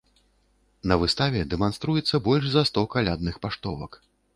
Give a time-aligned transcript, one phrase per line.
[0.93, 4.07] На выставе дэманструецца больш за сто калядных паштовак.